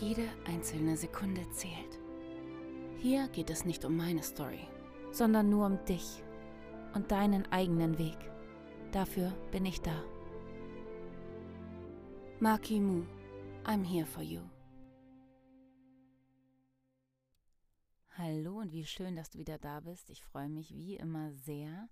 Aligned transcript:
Jede 0.00 0.26
einzelne 0.46 0.96
Sekunde 0.96 1.48
zählt. 1.50 1.98
Hier 2.98 3.28
geht 3.28 3.50
es 3.50 3.66
nicht 3.66 3.84
um 3.84 3.96
meine 3.96 4.22
Story, 4.22 4.66
sondern 5.10 5.50
nur 5.50 5.66
um 5.66 5.84
dich 5.84 6.22
und 6.94 7.10
deinen 7.10 7.44
eigenen 7.52 7.98
Weg. 7.98 8.16
Dafür 8.90 9.32
bin 9.50 9.66
ich 9.66 9.82
da. 9.82 10.02
Maki 12.40 12.80
Mu, 12.80 13.04
I'm 13.64 13.84
here 13.84 14.06
for 14.06 14.22
you. 14.22 14.40
Hallo 18.16 18.60
und 18.60 18.72
wie 18.72 18.86
schön, 18.86 19.14
dass 19.14 19.30
du 19.30 19.38
wieder 19.38 19.58
da 19.58 19.80
bist. 19.80 20.08
Ich 20.08 20.22
freue 20.22 20.48
mich 20.48 20.74
wie 20.74 20.96
immer 20.96 21.32
sehr. 21.32 21.88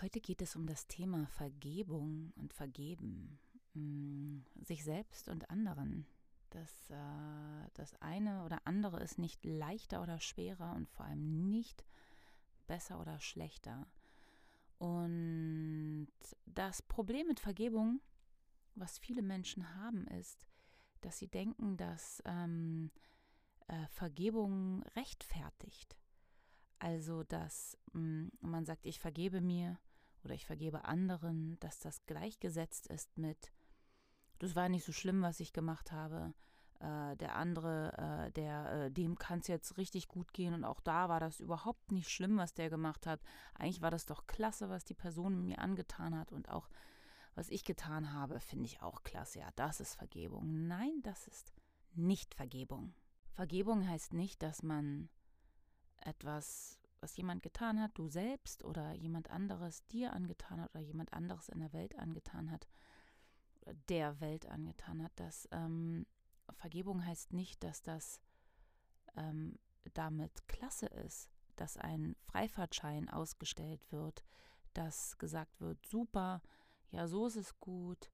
Heute 0.00 0.20
geht 0.20 0.42
es 0.42 0.56
um 0.56 0.66
das 0.66 0.86
Thema 0.88 1.26
Vergebung 1.28 2.32
und 2.36 2.52
Vergeben. 2.52 3.38
Hm, 3.74 4.44
sich 4.64 4.82
selbst 4.82 5.28
und 5.28 5.50
anderen. 5.50 6.06
Das, 6.50 6.90
äh, 6.90 7.70
das 7.74 7.94
eine 8.00 8.44
oder 8.44 8.60
andere 8.64 9.00
ist 9.02 9.18
nicht 9.18 9.44
leichter 9.44 10.02
oder 10.02 10.18
schwerer 10.20 10.74
und 10.74 10.88
vor 10.90 11.06
allem 11.06 11.48
nicht 11.48 11.84
besser 12.66 13.00
oder 13.00 13.20
schlechter. 13.20 13.86
Und 14.78 16.08
das 16.46 16.82
Problem 16.82 17.26
mit 17.26 17.38
Vergebung, 17.38 18.00
was 18.74 18.98
viele 18.98 19.22
Menschen 19.22 19.76
haben, 19.76 20.06
ist, 20.06 20.46
dass 21.02 21.18
sie 21.18 21.28
denken, 21.28 21.76
dass 21.76 22.22
ähm, 22.24 22.90
äh, 23.68 23.86
Vergebung 23.88 24.82
rechtfertigt. 24.96 25.96
Also, 26.78 27.24
dass 27.24 27.76
mh, 27.92 28.00
mm, 28.00 28.30
man 28.40 28.64
sagt, 28.64 28.86
ich 28.86 28.98
vergebe 28.98 29.40
mir 29.40 29.78
oder 30.24 30.34
ich 30.34 30.46
vergebe 30.46 30.84
anderen, 30.84 31.58
dass 31.60 31.78
das 31.78 32.04
gleichgesetzt 32.06 32.86
ist 32.88 33.16
mit, 33.18 33.52
das 34.40 34.56
war 34.56 34.68
nicht 34.68 34.84
so 34.84 34.92
schlimm, 34.92 35.22
was 35.22 35.40
ich 35.40 35.52
gemacht 35.52 35.92
habe. 35.92 36.34
Äh, 36.80 37.16
der 37.16 37.36
andere, 37.36 38.26
äh, 38.26 38.32
der, 38.32 38.72
äh, 38.72 38.90
dem 38.90 39.18
kann 39.18 39.40
es 39.40 39.48
jetzt 39.48 39.76
richtig 39.76 40.08
gut 40.08 40.32
gehen 40.32 40.54
und 40.54 40.64
auch 40.64 40.80
da 40.80 41.08
war 41.10 41.20
das 41.20 41.38
überhaupt 41.38 41.92
nicht 41.92 42.10
schlimm, 42.10 42.38
was 42.38 42.54
der 42.54 42.70
gemacht 42.70 43.06
hat. 43.06 43.20
Eigentlich 43.54 43.82
war 43.82 43.90
das 43.90 44.06
doch 44.06 44.26
klasse, 44.26 44.70
was 44.70 44.84
die 44.84 44.94
Person 44.94 45.44
mir 45.44 45.58
angetan 45.58 46.18
hat 46.18 46.32
und 46.32 46.48
auch 46.48 46.68
was 47.34 47.50
ich 47.50 47.64
getan 47.64 48.12
habe, 48.12 48.40
finde 48.40 48.64
ich 48.64 48.82
auch 48.82 49.02
klasse. 49.02 49.40
Ja, 49.40 49.50
das 49.56 49.80
ist 49.80 49.94
Vergebung. 49.94 50.66
Nein, 50.66 51.00
das 51.02 51.28
ist 51.28 51.52
nicht 51.92 52.34
Vergebung. 52.34 52.94
Vergebung 53.34 53.86
heißt 53.86 54.14
nicht, 54.14 54.42
dass 54.42 54.62
man 54.62 55.10
etwas, 55.98 56.80
was 57.00 57.16
jemand 57.16 57.42
getan 57.42 57.80
hat, 57.80 57.92
du 57.94 58.08
selbst 58.08 58.64
oder 58.64 58.92
jemand 58.94 59.30
anderes 59.30 59.86
dir 59.88 60.12
angetan 60.14 60.60
hat 60.60 60.74
oder 60.74 60.82
jemand 60.82 61.12
anderes 61.12 61.48
in 61.50 61.60
der 61.60 61.72
Welt 61.72 61.98
angetan 61.98 62.50
hat, 62.50 62.66
der 63.88 64.20
Welt 64.20 64.46
angetan 64.46 65.02
hat, 65.02 65.12
dass 65.16 65.48
ähm, 65.52 66.06
Vergebung 66.54 67.04
heißt 67.04 67.32
nicht, 67.32 67.62
dass 67.62 67.82
das 67.82 68.20
ähm, 69.16 69.58
damit 69.94 70.46
klasse 70.48 70.86
ist, 70.86 71.30
dass 71.56 71.76
ein 71.76 72.16
Freifahrtschein 72.24 73.08
ausgestellt 73.08 73.90
wird, 73.92 74.24
dass 74.72 75.18
gesagt 75.18 75.60
wird, 75.60 75.84
super, 75.86 76.42
ja, 76.90 77.06
so 77.06 77.26
ist 77.26 77.36
es 77.36 77.58
gut. 77.60 78.10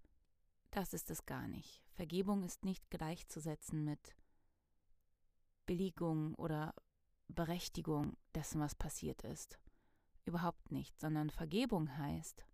Das 0.70 0.92
ist 0.92 1.10
es 1.10 1.24
gar 1.24 1.48
nicht. 1.48 1.82
Vergebung 1.92 2.42
ist 2.42 2.64
nicht 2.64 2.90
gleichzusetzen 2.90 3.84
mit 3.84 4.14
Billigung 5.64 6.34
oder 6.34 6.74
Berechtigung 7.28 8.16
dessen, 8.34 8.60
was 8.60 8.74
passiert 8.74 9.22
ist. 9.22 9.58
Überhaupt 10.24 10.70
nicht, 10.70 10.98
sondern 11.00 11.30
Vergebung 11.30 11.96
heißt 11.96 12.44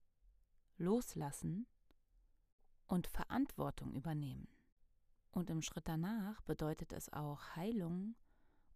loslassen 0.77 1.67
und 2.93 3.07
Verantwortung 3.07 3.95
übernehmen. 3.95 4.47
Und 5.31 5.49
im 5.49 5.63
Schritt 5.63 5.89
danach 5.89 6.43
bedeutet 6.43 6.93
es 6.93 7.11
auch 7.11 7.57
Heilung 7.57 8.17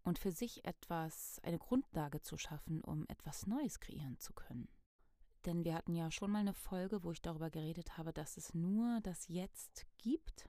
und 0.04 0.18
für 0.18 0.32
sich 0.32 0.64
etwas, 0.64 1.38
eine 1.42 1.58
Grundlage 1.58 2.22
zu 2.22 2.38
schaffen, 2.38 2.80
um 2.80 3.04
etwas 3.08 3.46
Neues 3.46 3.78
kreieren 3.78 4.18
zu 4.18 4.32
können. 4.32 4.68
Denn 5.44 5.64
wir 5.64 5.74
hatten 5.74 5.94
ja 5.94 6.10
schon 6.10 6.30
mal 6.30 6.38
eine 6.38 6.54
Folge, 6.54 7.04
wo 7.04 7.12
ich 7.12 7.20
darüber 7.20 7.50
geredet 7.50 7.98
habe, 7.98 8.14
dass 8.14 8.38
es 8.38 8.54
nur 8.54 9.02
das 9.02 9.28
Jetzt 9.28 9.86
gibt. 9.98 10.48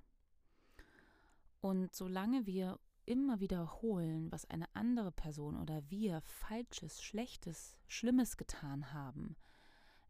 Und 1.59 1.93
solange 1.93 2.45
wir 2.45 2.79
immer 3.03 3.41
wiederholen, 3.41 4.31
was 4.31 4.49
eine 4.49 4.73
andere 4.75 5.11
Person 5.11 5.57
oder 5.57 5.83
wir 5.89 6.21
Falsches, 6.21 7.03
Schlechtes, 7.03 7.75
Schlimmes 7.87 8.37
getan 8.37 8.93
haben, 8.93 9.35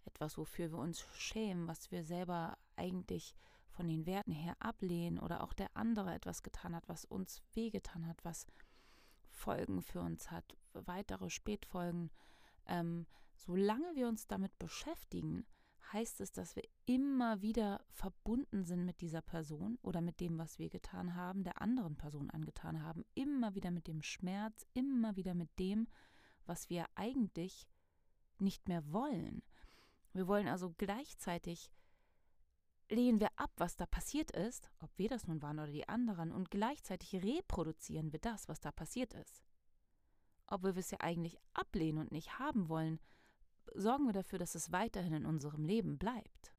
etwas, 0.05 0.37
wofür 0.37 0.71
wir 0.71 0.77
uns 0.77 1.03
schämen, 1.15 1.67
was 1.67 1.89
wir 1.89 2.03
selber 2.03 2.55
eigentlich 2.77 3.35
von 3.69 3.87
den 3.87 4.05
Werten 4.05 4.31
her 4.31 4.55
ablehnen 4.59 5.19
oder 5.19 5.43
auch 5.43 5.53
der 5.53 5.75
andere 5.75 6.13
etwas 6.13 6.43
getan 6.43 6.75
hat, 6.75 6.87
was 6.87 7.05
uns 7.05 7.41
wehgetan 7.53 8.07
hat, 8.07 8.23
was 8.23 8.47
Folgen 9.29 9.81
für 9.81 10.01
uns 10.01 10.31
hat, 10.31 10.57
weitere 10.73 11.29
Spätfolgen. 11.29 12.09
Ähm, 12.65 13.05
solange 13.35 13.95
wir 13.95 14.07
uns 14.07 14.27
damit 14.27 14.57
beschäftigen, 14.57 15.45
heißt 15.93 16.21
es, 16.21 16.31
dass 16.31 16.55
wir 16.55 16.63
immer 16.85 17.41
wieder 17.41 17.85
verbunden 17.89 18.63
sind 18.63 18.85
mit 18.85 19.01
dieser 19.01 19.21
Person 19.21 19.77
oder 19.81 20.01
mit 20.01 20.19
dem, 20.19 20.37
was 20.37 20.59
wir 20.59 20.69
getan 20.69 21.15
haben, 21.15 21.43
der 21.43 21.61
anderen 21.61 21.95
Person 21.95 22.29
angetan 22.29 22.83
haben, 22.83 23.05
immer 23.13 23.55
wieder 23.55 23.71
mit 23.71 23.87
dem 23.87 24.01
Schmerz, 24.01 24.65
immer 24.73 25.15
wieder 25.15 25.33
mit 25.33 25.57
dem, 25.59 25.87
was 26.45 26.69
wir 26.69 26.85
eigentlich 26.95 27.67
nicht 28.39 28.67
mehr 28.67 28.91
wollen. 28.91 29.41
Wir 30.13 30.27
wollen 30.27 30.47
also 30.47 30.73
gleichzeitig 30.77 31.71
lehnen 32.89 33.19
wir 33.19 33.29
ab, 33.35 33.51
was 33.57 33.75
da 33.75 33.85
passiert 33.85 34.31
ist, 34.31 34.69
ob 34.79 34.89
wir 34.97 35.09
das 35.09 35.27
nun 35.27 35.41
waren 35.41 35.59
oder 35.59 35.71
die 35.71 35.87
anderen, 35.87 36.31
und 36.31 36.51
gleichzeitig 36.51 37.23
reproduzieren 37.23 38.11
wir 38.11 38.19
das, 38.19 38.47
was 38.47 38.59
da 38.59 38.71
passiert 38.71 39.13
ist. 39.13 39.43
Obwohl 40.47 40.75
wir 40.75 40.79
es 40.79 40.91
ja 40.91 40.99
eigentlich 41.01 41.37
ablehnen 41.53 41.99
und 41.99 42.11
nicht 42.11 42.39
haben 42.39 42.69
wollen, 42.69 42.99
sorgen 43.73 44.05
wir 44.05 44.13
dafür, 44.13 44.39
dass 44.39 44.55
es 44.55 44.71
weiterhin 44.71 45.13
in 45.13 45.25
unserem 45.25 45.65
Leben 45.65 45.97
bleibt. 45.97 46.53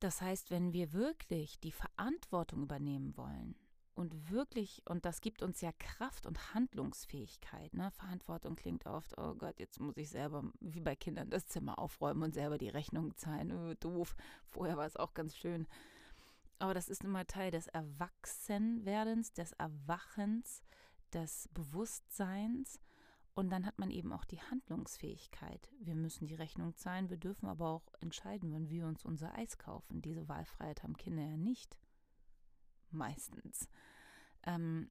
Das 0.00 0.20
heißt, 0.20 0.50
wenn 0.50 0.72
wir 0.72 0.92
wirklich 0.92 1.58
die 1.60 1.72
Verantwortung 1.72 2.62
übernehmen 2.62 3.16
wollen 3.16 3.56
und 3.98 4.30
wirklich, 4.30 4.82
und 4.86 5.04
das 5.04 5.20
gibt 5.20 5.42
uns 5.42 5.60
ja 5.60 5.72
Kraft 5.72 6.24
und 6.24 6.54
Handlungsfähigkeit, 6.54 7.74
ne? 7.74 7.90
Verantwortung 7.90 8.54
klingt 8.54 8.86
oft, 8.86 9.18
oh 9.18 9.34
Gott, 9.34 9.58
jetzt 9.58 9.80
muss 9.80 9.96
ich 9.96 10.08
selber, 10.08 10.44
wie 10.60 10.80
bei 10.80 10.94
Kindern, 10.94 11.30
das 11.30 11.48
Zimmer 11.48 11.80
aufräumen 11.80 12.22
und 12.22 12.32
selber 12.32 12.58
die 12.58 12.68
Rechnung 12.68 13.16
zahlen, 13.16 13.50
öh, 13.50 13.74
doof. 13.74 14.14
Vorher 14.46 14.76
war 14.76 14.86
es 14.86 14.96
auch 14.96 15.14
ganz 15.14 15.36
schön. 15.36 15.66
Aber 16.60 16.74
das 16.74 16.88
ist 16.88 17.02
immer 17.02 17.26
Teil 17.26 17.50
des 17.50 17.66
Erwachsenwerdens, 17.66 19.32
des 19.32 19.50
Erwachens, 19.54 20.62
des 21.12 21.48
Bewusstseins 21.52 22.80
und 23.34 23.50
dann 23.50 23.66
hat 23.66 23.80
man 23.80 23.90
eben 23.90 24.12
auch 24.12 24.24
die 24.24 24.40
Handlungsfähigkeit. 24.42 25.72
Wir 25.80 25.96
müssen 25.96 26.28
die 26.28 26.36
Rechnung 26.36 26.76
zahlen, 26.76 27.10
wir 27.10 27.16
dürfen 27.16 27.48
aber 27.48 27.68
auch 27.70 27.86
entscheiden, 28.00 28.52
wann 28.52 28.68
wir 28.68 28.86
uns 28.86 29.04
unser 29.04 29.34
Eis 29.34 29.58
kaufen. 29.58 30.02
Diese 30.02 30.28
Wahlfreiheit 30.28 30.84
haben 30.84 30.96
Kinder 30.96 31.22
ja 31.22 31.36
nicht. 31.36 31.76
Meistens. 32.90 33.68
Ähm, 34.44 34.90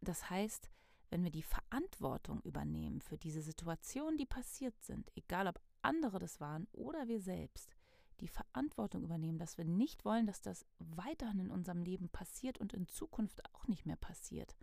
das 0.00 0.30
heißt, 0.30 0.70
wenn 1.10 1.22
wir 1.22 1.30
die 1.30 1.42
Verantwortung 1.42 2.40
übernehmen 2.42 3.00
für 3.00 3.16
diese 3.16 3.42
Situationen, 3.42 4.18
die 4.18 4.26
passiert 4.26 4.74
sind, 4.82 5.10
egal 5.14 5.46
ob 5.46 5.60
andere 5.82 6.18
das 6.18 6.40
waren 6.40 6.66
oder 6.72 7.06
wir 7.06 7.20
selbst, 7.20 7.76
die 8.20 8.28
Verantwortung 8.28 9.04
übernehmen, 9.04 9.38
dass 9.38 9.58
wir 9.58 9.64
nicht 9.64 10.04
wollen, 10.04 10.26
dass 10.26 10.40
das 10.40 10.64
weiterhin 10.78 11.40
in 11.40 11.50
unserem 11.50 11.82
Leben 11.82 12.08
passiert 12.08 12.58
und 12.58 12.72
in 12.72 12.88
Zukunft 12.88 13.44
auch 13.54 13.68
nicht 13.68 13.86
mehr 13.86 13.96
passiert, 13.96 14.56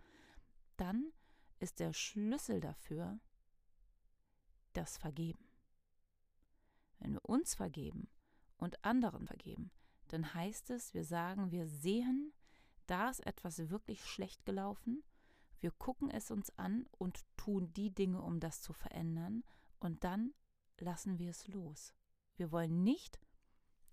dann 0.76 1.12
ist 1.60 1.78
der 1.78 1.92
Schlüssel 1.92 2.60
dafür 2.60 3.18
das 4.72 4.98
Vergeben. 4.98 5.48
Wenn 6.98 7.14
wir 7.14 7.24
uns 7.24 7.54
vergeben 7.54 8.08
und 8.56 8.84
anderen 8.84 9.26
vergeben, 9.26 9.70
dann 10.08 10.34
heißt 10.34 10.70
es, 10.70 10.92
wir 10.92 11.04
sagen, 11.04 11.50
wir 11.52 11.68
sehen, 11.68 12.33
da 12.86 13.10
ist 13.10 13.26
etwas 13.26 13.70
wirklich 13.70 14.04
schlecht 14.04 14.44
gelaufen, 14.44 15.02
wir 15.60 15.70
gucken 15.70 16.10
es 16.10 16.30
uns 16.30 16.50
an 16.58 16.86
und 16.98 17.24
tun 17.36 17.72
die 17.72 17.90
Dinge, 17.90 18.20
um 18.20 18.38
das 18.40 18.60
zu 18.60 18.72
verändern, 18.72 19.44
und 19.78 20.04
dann 20.04 20.34
lassen 20.78 21.18
wir 21.18 21.30
es 21.30 21.48
los. 21.48 21.94
Wir 22.36 22.52
wollen 22.52 22.82
nicht 22.82 23.18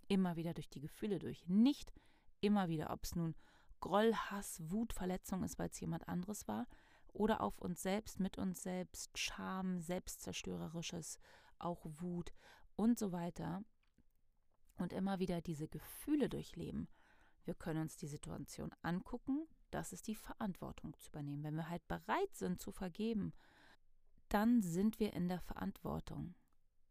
immer 0.07 0.35
wieder 0.35 0.53
durch 0.53 0.69
die 0.69 0.81
Gefühle 0.81 1.19
durch, 1.19 1.47
nicht 1.47 1.93
immer 2.41 2.67
wieder, 2.69 2.91
ob 2.91 3.03
es 3.03 3.15
nun 3.15 3.35
Groll, 3.79 4.13
Hass, 4.13 4.61
Wut, 4.69 4.93
Verletzung 4.93 5.43
ist, 5.43 5.57
weil 5.59 5.69
es 5.69 5.79
jemand 5.79 6.07
anderes 6.07 6.47
war. 6.47 6.67
Oder 7.13 7.41
auf 7.41 7.59
uns 7.59 7.81
selbst, 7.81 8.19
mit 8.19 8.37
uns 8.37 8.63
selbst, 8.63 9.17
Scham, 9.17 9.79
Selbstzerstörerisches, 9.79 11.19
auch 11.57 11.85
Wut 11.85 12.31
und 12.75 12.97
so 12.97 13.11
weiter. 13.11 13.63
Und 14.77 14.93
immer 14.93 15.19
wieder 15.19 15.41
diese 15.41 15.67
Gefühle 15.67 16.29
durchleben. 16.29 16.87
Wir 17.43 17.55
können 17.55 17.81
uns 17.81 17.95
die 17.97 18.07
Situation 18.07 18.71
angucken, 18.81 19.47
das 19.71 19.93
ist 19.93 20.07
die 20.07 20.15
Verantwortung 20.15 20.97
zu 20.97 21.09
übernehmen. 21.09 21.43
Wenn 21.43 21.55
wir 21.55 21.69
halt 21.69 21.87
bereit 21.87 22.35
sind 22.35 22.61
zu 22.61 22.71
vergeben, 22.71 23.33
dann 24.29 24.61
sind 24.61 24.99
wir 24.99 25.13
in 25.13 25.27
der 25.27 25.41
Verantwortung. 25.41 26.35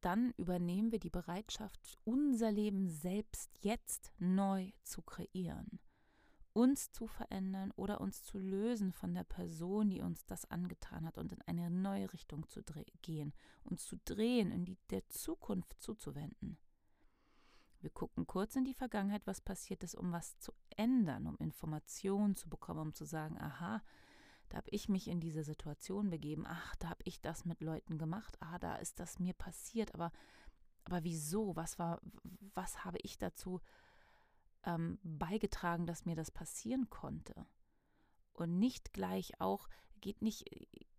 Dann 0.00 0.32
übernehmen 0.36 0.92
wir 0.92 0.98
die 0.98 1.10
Bereitschaft, 1.10 1.98
unser 2.04 2.50
Leben 2.50 2.88
selbst 2.88 3.50
jetzt 3.60 4.12
neu 4.18 4.72
zu 4.82 5.02
kreieren, 5.02 5.78
uns 6.54 6.90
zu 6.90 7.06
verändern 7.06 7.70
oder 7.72 8.00
uns 8.00 8.22
zu 8.22 8.38
lösen 8.38 8.92
von 8.92 9.14
der 9.14 9.24
Person, 9.24 9.90
die 9.90 10.00
uns 10.00 10.24
das 10.24 10.50
angetan 10.50 11.06
hat 11.06 11.18
und 11.18 11.32
in 11.32 11.42
eine 11.42 11.70
neue 11.70 12.10
Richtung 12.14 12.48
zu 12.48 12.62
gehen, 13.02 13.34
uns 13.62 13.84
zu 13.84 13.96
drehen, 14.04 14.50
in 14.50 14.64
die 14.64 14.78
der 14.88 15.06
Zukunft 15.10 15.78
zuzuwenden. 15.80 16.58
Wir 17.80 17.90
gucken 17.90 18.26
kurz 18.26 18.56
in 18.56 18.64
die 18.64 18.74
Vergangenheit, 18.74 19.26
was 19.26 19.40
passiert 19.40 19.82
ist, 19.84 19.94
um 19.94 20.12
was 20.12 20.38
zu 20.38 20.52
ändern, 20.76 21.26
um 21.26 21.36
Informationen 21.38 22.34
zu 22.34 22.48
bekommen, 22.48 22.80
um 22.80 22.94
zu 22.94 23.04
sagen, 23.04 23.38
aha, 23.40 23.82
da 24.50 24.58
habe 24.58 24.68
ich 24.70 24.88
mich 24.88 25.08
in 25.08 25.20
diese 25.20 25.44
Situation 25.44 26.10
begeben, 26.10 26.44
ach, 26.46 26.76
da 26.76 26.90
habe 26.90 27.02
ich 27.04 27.20
das 27.20 27.44
mit 27.44 27.62
Leuten 27.62 27.98
gemacht, 27.98 28.36
ah, 28.40 28.58
da 28.58 28.76
ist 28.76 29.00
das 29.00 29.18
mir 29.18 29.32
passiert, 29.32 29.94
aber, 29.94 30.12
aber 30.84 31.04
wieso? 31.04 31.56
Was 31.56 31.78
war, 31.78 32.00
was 32.54 32.84
habe 32.84 32.98
ich 33.02 33.16
dazu 33.16 33.60
ähm, 34.64 34.98
beigetragen, 35.02 35.86
dass 35.86 36.04
mir 36.04 36.16
das 36.16 36.30
passieren 36.30 36.90
konnte? 36.90 37.46
Und 38.32 38.58
nicht 38.58 38.92
gleich 38.92 39.40
auch, 39.40 39.68
geht 40.00 40.20
nicht 40.20 40.44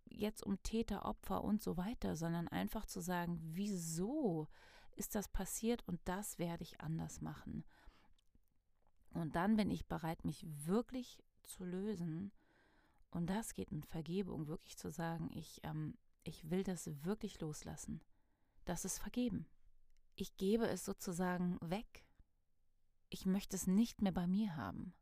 jetzt 0.08 0.42
um 0.42 0.62
Täter, 0.62 1.04
Opfer 1.04 1.44
und 1.44 1.62
so 1.62 1.76
weiter, 1.76 2.16
sondern 2.16 2.48
einfach 2.48 2.86
zu 2.86 3.00
sagen, 3.00 3.38
wieso? 3.42 4.48
Ist 4.96 5.14
das 5.14 5.28
passiert 5.28 5.86
und 5.86 6.00
das 6.04 6.38
werde 6.38 6.62
ich 6.62 6.80
anders 6.80 7.20
machen. 7.20 7.64
Und 9.14 9.36
dann 9.36 9.56
bin 9.56 9.70
ich 9.70 9.86
bereit, 9.86 10.24
mich 10.24 10.46
wirklich 10.66 11.22
zu 11.42 11.64
lösen. 11.64 12.32
Und 13.10 13.28
das 13.28 13.54
geht 13.54 13.72
mit 13.72 13.86
Vergebung, 13.86 14.46
wirklich 14.46 14.76
zu 14.76 14.90
sagen, 14.90 15.30
ich, 15.34 15.60
ähm, 15.64 15.98
ich 16.24 16.50
will 16.50 16.64
das 16.64 17.04
wirklich 17.04 17.40
loslassen. 17.40 18.00
Das 18.64 18.84
ist 18.84 18.98
vergeben. 18.98 19.46
Ich 20.14 20.36
gebe 20.36 20.66
es 20.66 20.84
sozusagen 20.84 21.58
weg. 21.60 22.06
Ich 23.10 23.26
möchte 23.26 23.56
es 23.56 23.66
nicht 23.66 24.00
mehr 24.00 24.12
bei 24.12 24.26
mir 24.26 24.56
haben. 24.56 24.94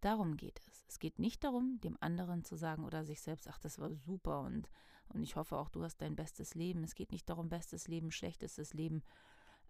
Darum 0.00 0.36
geht 0.36 0.60
es. 0.66 0.84
Es 0.88 0.98
geht 0.98 1.18
nicht 1.18 1.42
darum, 1.44 1.80
dem 1.80 1.98
anderen 2.00 2.44
zu 2.44 2.56
sagen 2.56 2.84
oder 2.84 3.04
sich 3.04 3.20
selbst, 3.20 3.48
ach, 3.48 3.58
das 3.58 3.78
war 3.78 3.92
super 3.92 4.40
und 4.40 4.70
und 5.14 5.22
ich 5.22 5.36
hoffe 5.36 5.56
auch, 5.56 5.68
du 5.68 5.82
hast 5.82 5.98
dein 5.98 6.16
bestes 6.16 6.54
Leben. 6.54 6.84
Es 6.84 6.94
geht 6.94 7.12
nicht 7.12 7.28
darum, 7.28 7.48
bestes 7.48 7.88
Leben, 7.88 8.10
schlechtestes 8.10 8.74
Leben, 8.74 9.02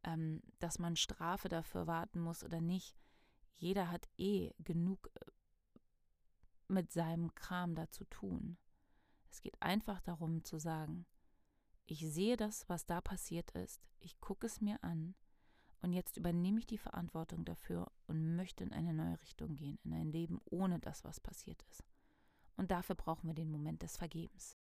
ähm, 0.05 0.43
dass 0.58 0.79
man 0.79 0.96
Strafe 0.96 1.49
dafür 1.49 1.87
warten 1.87 2.20
muss 2.20 2.44
oder 2.44 2.61
nicht. 2.61 2.96
Jeder 3.56 3.90
hat 3.90 4.08
eh 4.17 4.52
genug 4.58 5.11
äh, 5.14 5.31
mit 6.69 6.93
seinem 6.93 7.35
Kram 7.35 7.75
da 7.75 7.90
zu 7.90 8.05
tun. 8.05 8.58
Es 9.31 9.40
geht 9.40 9.61
einfach 9.61 10.00
darum 10.00 10.44
zu 10.44 10.58
sagen, 10.58 11.06
ich 11.87 12.00
sehe 12.00 12.37
das, 12.37 12.69
was 12.69 12.87
da 12.87 13.00
passiert 13.00 13.50
ist, 13.52 13.82
ich 14.00 14.20
gucke 14.20 14.46
es 14.46 14.61
mir 14.61 14.82
an 14.85 15.14
und 15.81 15.93
jetzt 15.93 16.17
übernehme 16.17 16.58
ich 16.58 16.67
die 16.67 16.79
Verantwortung 16.79 17.44
dafür 17.44 17.90
und 18.06 18.37
möchte 18.37 18.64
in 18.64 18.73
eine 18.73 18.93
neue 18.93 19.20
Richtung 19.20 19.56
gehen, 19.56 19.79
in 19.85 19.93
ein 19.93 20.12
Leben 20.12 20.40
ohne 20.44 20.79
das, 20.81 21.05
was 21.05 21.20
passiert 21.20 21.62
ist. 21.70 21.85
Und 22.56 22.70
dafür 22.70 22.96
brauchen 22.96 23.29
wir 23.29 23.35
den 23.35 23.50
Moment 23.50 23.82
des 23.82 23.96
Vergebens. 23.96 24.58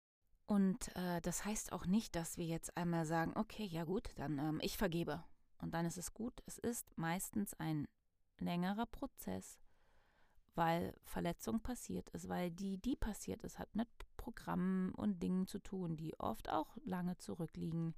Und 0.46 0.94
äh, 0.96 1.20
das 1.20 1.44
heißt 1.44 1.72
auch 1.72 1.86
nicht, 1.86 2.14
dass 2.16 2.36
wir 2.36 2.46
jetzt 2.46 2.76
einmal 2.76 3.06
sagen, 3.06 3.32
okay, 3.36 3.64
ja 3.64 3.84
gut, 3.84 4.10
dann 4.16 4.38
ähm, 4.38 4.60
ich 4.62 4.76
vergebe. 4.76 5.22
Und 5.58 5.72
dann 5.72 5.86
ist 5.86 5.96
es 5.96 6.12
gut. 6.12 6.42
Es 6.46 6.58
ist 6.58 6.86
meistens 6.98 7.54
ein 7.54 7.86
längerer 8.38 8.86
Prozess, 8.86 9.60
weil 10.54 10.94
Verletzung 11.04 11.60
passiert 11.60 12.10
ist, 12.10 12.28
weil 12.28 12.50
die, 12.50 12.78
die 12.78 12.96
passiert 12.96 13.42
ist, 13.42 13.58
hat 13.58 13.74
mit 13.74 13.88
Programmen 14.16 14.92
und 14.94 15.22
Dingen 15.22 15.46
zu 15.46 15.58
tun, 15.58 15.96
die 15.96 16.18
oft 16.18 16.48
auch 16.48 16.76
lange 16.84 17.16
zurückliegen, 17.18 17.94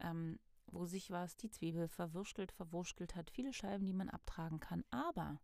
ähm, 0.00 0.38
wo 0.66 0.86
sich 0.86 1.10
was, 1.10 1.36
die 1.36 1.50
Zwiebel 1.50 1.88
verwurschtelt, 1.88 2.52
verwurschtelt 2.52 3.14
hat, 3.14 3.30
viele 3.30 3.52
Scheiben, 3.52 3.84
die 3.84 3.92
man 3.92 4.08
abtragen 4.08 4.58
kann. 4.58 4.84
Aber 4.90 5.40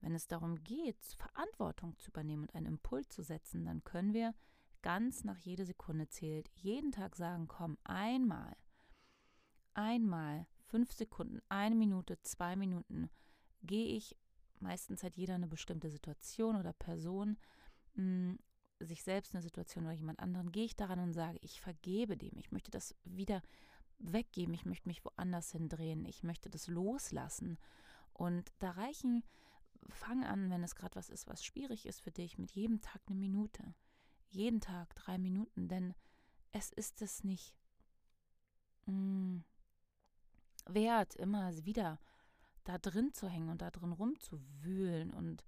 wenn 0.00 0.14
es 0.14 0.28
darum 0.28 0.62
geht, 0.62 1.02
Verantwortung 1.16 1.98
zu 1.98 2.10
übernehmen 2.10 2.44
und 2.44 2.54
einen 2.54 2.66
Impuls 2.66 3.08
zu 3.08 3.22
setzen, 3.22 3.64
dann 3.64 3.82
können 3.82 4.12
wir 4.12 4.34
ganz 4.82 5.24
nach 5.24 5.38
jeder 5.38 5.64
Sekunde 5.64 6.08
zählt, 6.08 6.50
jeden 6.54 6.92
Tag 6.92 7.16
sagen, 7.16 7.48
komm, 7.48 7.78
einmal, 7.84 8.56
einmal, 9.74 10.46
fünf 10.66 10.92
Sekunden, 10.92 11.40
eine 11.48 11.74
Minute, 11.74 12.20
zwei 12.22 12.56
Minuten, 12.56 13.10
gehe 13.62 13.96
ich, 13.96 14.16
meistens 14.60 15.02
hat 15.02 15.16
jeder 15.16 15.34
eine 15.34 15.46
bestimmte 15.46 15.90
Situation 15.90 16.56
oder 16.56 16.72
Person, 16.72 17.38
hm, 17.94 18.38
sich 18.80 19.02
selbst 19.02 19.34
eine 19.34 19.42
Situation 19.42 19.84
oder 19.84 19.94
jemand 19.94 20.20
anderen, 20.20 20.52
gehe 20.52 20.64
ich 20.64 20.76
daran 20.76 21.00
und 21.00 21.12
sage, 21.12 21.38
ich 21.42 21.60
vergebe 21.60 22.16
dem, 22.16 22.36
ich 22.38 22.52
möchte 22.52 22.70
das 22.70 22.94
wieder 23.04 23.42
weggeben, 23.98 24.54
ich 24.54 24.64
möchte 24.64 24.88
mich 24.88 25.04
woanders 25.04 25.50
hindrehen, 25.50 26.04
ich 26.04 26.22
möchte 26.22 26.48
das 26.48 26.68
loslassen. 26.68 27.58
Und 28.12 28.52
da 28.60 28.70
reichen, 28.70 29.24
fang 29.88 30.24
an, 30.24 30.50
wenn 30.50 30.62
es 30.62 30.76
gerade 30.76 30.94
was 30.94 31.08
ist, 31.08 31.26
was 31.26 31.44
schwierig 31.44 31.86
ist 31.86 32.00
für 32.00 32.12
dich, 32.12 32.38
mit 32.38 32.52
jedem 32.52 32.80
Tag 32.80 33.02
eine 33.06 33.16
Minute 33.16 33.74
jeden 34.30 34.60
Tag 34.60 34.94
drei 34.94 35.18
Minuten, 35.18 35.68
denn 35.68 35.94
es 36.52 36.72
ist 36.72 37.02
es 37.02 37.24
nicht 37.24 37.54
mh, 38.86 38.92
mm, 38.92 39.44
wert, 40.66 41.14
immer 41.16 41.64
wieder 41.64 41.98
da 42.64 42.78
drin 42.78 43.12
zu 43.14 43.28
hängen 43.28 43.48
und 43.48 43.62
da 43.62 43.70
drin 43.70 43.92
rumzuwühlen 43.92 45.10
und, 45.12 45.44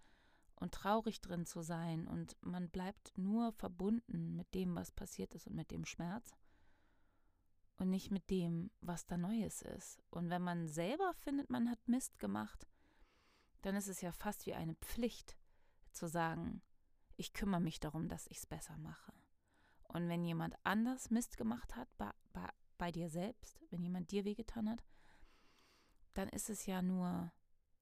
und 0.56 0.72
traurig 0.72 1.20
drin 1.20 1.44
zu 1.44 1.62
sein. 1.62 2.08
Und 2.08 2.36
man 2.40 2.70
bleibt 2.70 3.12
nur 3.16 3.52
verbunden 3.52 4.36
mit 4.36 4.54
dem, 4.54 4.74
was 4.74 4.90
passiert 4.90 5.34
ist 5.34 5.46
und 5.46 5.54
mit 5.54 5.70
dem 5.70 5.84
Schmerz 5.84 6.34
und 7.76 7.90
nicht 7.90 8.10
mit 8.10 8.30
dem, 8.30 8.70
was 8.80 9.06
da 9.06 9.18
Neues 9.18 9.62
ist. 9.62 10.02
Und 10.10 10.30
wenn 10.30 10.42
man 10.42 10.68
selber 10.68 11.12
findet, 11.14 11.50
man 11.50 11.70
hat 11.70 11.88
Mist 11.88 12.18
gemacht, 12.18 12.66
dann 13.62 13.76
ist 13.76 13.88
es 13.88 14.00
ja 14.00 14.12
fast 14.12 14.46
wie 14.46 14.54
eine 14.54 14.74
Pflicht 14.76 15.36
zu 15.92 16.08
sagen, 16.08 16.62
ich 17.20 17.34
kümmere 17.34 17.60
mich 17.60 17.78
darum, 17.80 18.08
dass 18.08 18.26
ich 18.28 18.38
es 18.38 18.46
besser 18.46 18.78
mache. 18.78 19.12
Und 19.82 20.08
wenn 20.08 20.24
jemand 20.24 20.54
anders 20.64 21.10
Mist 21.10 21.36
gemacht 21.36 21.76
hat 21.76 21.88
bei, 21.98 22.10
bei, 22.32 22.48
bei 22.78 22.90
dir 22.90 23.10
selbst, 23.10 23.60
wenn 23.70 23.82
jemand 23.82 24.10
dir 24.10 24.24
wehgetan 24.24 24.70
hat, 24.70 24.82
dann 26.14 26.30
ist 26.30 26.48
es 26.48 26.64
ja 26.64 26.80
nur 26.80 27.30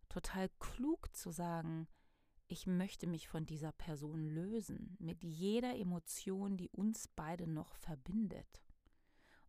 total 0.09 0.49
klug 0.59 1.15
zu 1.15 1.31
sagen, 1.31 1.87
ich 2.49 2.67
möchte 2.67 3.07
mich 3.07 3.29
von 3.29 3.47
dieser 3.47 3.71
Person 3.71 4.27
lösen, 4.27 4.97
mit 4.99 5.23
jeder 5.23 5.77
Emotion, 5.77 6.57
die 6.57 6.71
uns 6.71 7.07
beide 7.07 7.47
noch 7.47 7.75
verbindet. 7.77 8.65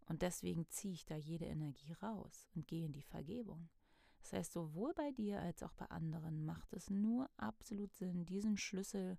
Und 0.06 0.22
deswegen 0.22 0.70
ziehe 0.70 0.94
ich 0.94 1.06
da 1.06 1.16
jede 1.16 1.46
Energie 1.46 1.94
raus 1.94 2.48
und 2.54 2.68
gehe 2.68 2.86
in 2.86 2.94
die 2.94 3.02
Vergebung. 3.02 3.70
Das 4.22 4.34
heißt, 4.34 4.54
sowohl 4.54 4.94
bei 4.94 5.12
dir 5.12 5.42
als 5.42 5.64
auch 5.64 5.74
bei 5.74 5.86
anderen 5.86 6.46
macht 6.46 6.74
es 6.74 6.92
nur 6.92 7.30
absolut 7.38 7.96
Sinn, 7.96 8.26
diesen 8.26 8.58
Schlüssel 8.58 9.18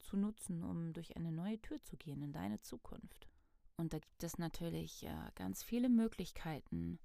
zu 0.00 0.16
nutzen, 0.16 0.62
um 0.64 0.92
durch 0.92 1.16
eine 1.16 1.32
neue 1.32 1.60
Tür 1.60 1.82
zu 1.82 1.96
gehen 1.96 2.22
in 2.22 2.32
deine 2.32 2.60
Zukunft. 2.60 3.28
Und 3.76 3.92
da 3.92 3.98
gibt 3.98 4.22
es 4.22 4.38
natürlich 4.38 5.04
äh, 5.04 5.30
ganz 5.36 5.62
viele 5.62 5.88
Möglichkeiten, 5.88 6.98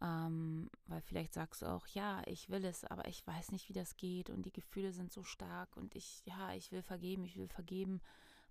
ähm, 0.00 0.70
weil 0.86 1.00
vielleicht 1.00 1.34
sagst 1.34 1.62
du 1.62 1.66
auch, 1.66 1.86
ja, 1.88 2.22
ich 2.26 2.48
will 2.48 2.64
es, 2.64 2.84
aber 2.84 3.08
ich 3.08 3.26
weiß 3.26 3.50
nicht, 3.50 3.68
wie 3.68 3.72
das 3.72 3.96
geht 3.96 4.30
und 4.30 4.46
die 4.46 4.52
Gefühle 4.52 4.92
sind 4.92 5.12
so 5.12 5.24
stark 5.24 5.76
und 5.76 5.94
ich, 5.94 6.22
ja, 6.24 6.54
ich 6.54 6.70
will 6.70 6.82
vergeben, 6.82 7.24
ich 7.24 7.36
will 7.36 7.48
vergeben, 7.48 8.00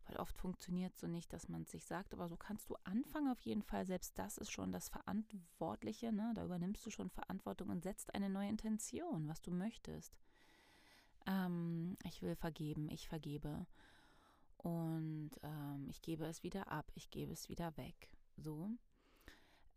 weil 0.08 0.18
oft 0.18 0.38
funktioniert 0.38 0.94
es 0.94 1.00
so 1.00 1.08
nicht, 1.08 1.32
dass 1.34 1.48
man 1.48 1.64
es 1.64 1.72
sich 1.72 1.86
sagt, 1.86 2.14
aber 2.14 2.28
so 2.28 2.36
kannst 2.36 2.70
du 2.70 2.76
anfangen 2.84 3.32
auf 3.32 3.42
jeden 3.42 3.64
Fall, 3.64 3.86
selbst 3.86 4.18
das 4.18 4.38
ist 4.38 4.52
schon 4.52 4.72
das 4.72 4.90
Verantwortliche, 4.90 6.12
ne? 6.12 6.34
da 6.36 6.46
übernimmst 6.46 6.86
du 6.86 6.90
schon 6.90 7.10
Verantwortung 7.10 7.70
und 7.70 7.84
setzt 7.84 8.14
eine 8.14 8.30
neue 8.30 8.50
Intention, 8.50 9.28
was 9.28 9.42
du 9.42 9.52
möchtest. 9.52 10.18
Ähm, 11.26 11.98
ich 12.04 12.22
will 12.22 12.36
vergeben, 12.36 12.90
ich 12.90 13.08
vergebe. 13.08 13.66
Und 14.58 15.32
ähm, 15.44 15.88
ich 15.90 16.02
gebe 16.02 16.26
es 16.26 16.44
wieder 16.44 16.72
ab, 16.72 16.92
ich 16.96 17.10
gebe 17.12 17.34
es 17.34 17.50
wieder 17.50 17.76
weg. 17.78 18.10
So. 18.38 18.70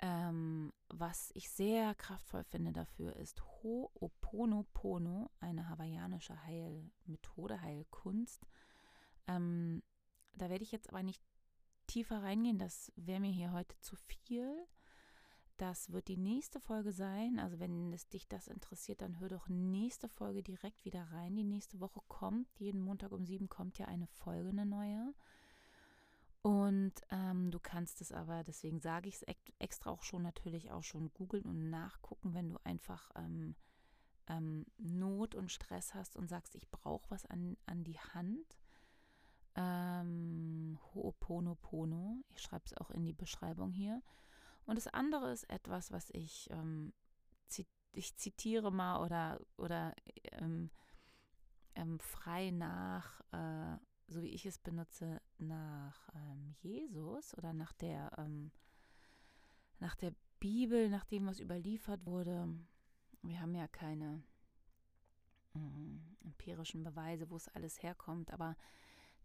Ähm, 0.01 0.73
was 0.89 1.31
ich 1.35 1.51
sehr 1.51 1.95
kraftvoll 1.95 2.45
finde 2.45 2.73
dafür 2.73 3.17
ist 3.17 3.43
Ho'oponopono, 3.43 5.29
eine 5.41 5.69
hawaiianische 5.69 6.41
Heilmethode, 6.45 7.61
Heilkunst. 7.61 8.47
Ähm, 9.27 9.83
da 10.35 10.49
werde 10.49 10.63
ich 10.63 10.71
jetzt 10.71 10.89
aber 10.89 11.03
nicht 11.03 11.23
tiefer 11.89 12.23
reingehen, 12.23 12.59
das 12.59 12.93
wäre 12.97 13.19
mir 13.21 13.33
hier 13.33 13.53
heute 13.53 13.79
zu 13.81 13.97
viel. 13.97 14.67
Das 15.59 15.93
wird 15.93 16.09
die 16.09 16.17
nächste 16.17 16.61
Folge 16.61 16.93
sein. 16.93 17.39
Also 17.39 17.59
wenn 17.59 17.93
es 17.93 18.09
dich 18.09 18.29
das 18.29 18.49
interessiert, 18.49 19.03
dann 19.03 19.21
hör 19.21 19.29
doch 19.29 19.49
nächste 19.49 20.09
Folge 20.09 20.43
direkt 20.43 20.85
wieder 20.85 21.03
rein. 21.13 21.37
Die 21.37 21.45
nächste 21.45 21.81
Woche 21.81 22.01
kommt, 22.09 22.49
jeden 22.59 22.81
Montag 22.81 23.13
um 23.13 23.27
sieben 23.27 23.49
kommt 23.49 23.79
ja 23.79 23.87
eine 23.87 24.07
Folge, 24.07 24.49
eine 24.49 24.67
neue. 24.67 25.15
Und 26.43 26.95
ähm, 27.11 27.51
du 27.51 27.59
kannst 27.59 28.01
es 28.01 28.13
aber, 28.13 28.45
deswegen 28.45 28.81
sage 28.81 29.09
ich 29.09 29.17
es 29.17 29.27
extra 29.59 29.91
auch 29.91 30.03
schon 30.03 30.23
natürlich 30.23 30.71
auch 30.71 30.85
schon 30.85 31.13
googeln 31.13 31.45
und 31.45 31.69
nachgucken, 31.69 32.33
wenn 32.33 32.49
du 32.49 32.59
einfach 32.65 33.11
ähm, 33.17 33.57
ähm, 34.29 34.65
Not 34.79 35.35
und 35.35 35.51
Stress 35.51 35.95
hast 35.95 36.17
und 36.17 36.29
sagst, 36.29 36.55
ich 36.55 36.71
brauche 36.71 37.11
was 37.11 37.27
an, 37.27 37.57
an 37.67 37.83
die 37.83 37.99
Hand. 37.99 38.57
Ähm, 39.57 40.79
Ho'oponopono, 40.95 42.23
ich 42.29 42.41
schreibe 42.41 42.65
es 42.67 42.77
auch 42.77 42.91
in 42.93 43.05
die 43.05 43.13
Beschreibung 43.13 43.73
hier. 43.73 44.01
Und 44.69 44.77
das 44.77 44.87
andere 44.87 45.33
ist 45.33 45.49
etwas, 45.49 45.91
was 45.93 46.11
ich, 46.11 46.47
ähm, 46.51 46.93
ich 47.93 48.15
zitiere 48.17 48.71
mal 48.71 49.03
oder, 49.03 49.41
oder 49.57 49.95
ähm, 50.33 50.71
ähm, 51.75 51.99
frei 51.99 52.51
nach, 52.51 53.23
äh, 53.33 53.79
so 54.09 54.23
wie 54.23 54.29
ich 54.29 54.45
es 54.45 54.59
benutze, 54.59 55.23
nach 55.39 56.11
ähm, 56.15 56.55
Jesus 56.61 57.35
oder 57.39 57.55
nach 57.55 57.73
der, 57.73 58.13
ähm, 58.19 58.53
nach 59.79 59.95
der 59.95 60.13
Bibel, 60.39 60.91
nach 60.91 61.07
dem, 61.07 61.25
was 61.25 61.41
überliefert 61.41 62.05
wurde. 62.05 62.47
Wir 63.23 63.41
haben 63.41 63.55
ja 63.55 63.69
keine 63.69 64.23
äh, 65.55 66.27
empirischen 66.27 66.85
Beweise, 66.85 67.31
wo 67.31 67.37
es 67.37 67.49
alles 67.49 67.83
herkommt, 67.83 68.35
aber 68.35 68.55